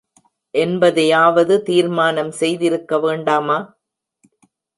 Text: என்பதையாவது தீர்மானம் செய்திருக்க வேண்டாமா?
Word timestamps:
என்பதையாவது 0.53 1.55
தீர்மானம் 1.61 2.31
செய்திருக்க 2.31 2.99
வேண்டாமா? 2.99 3.59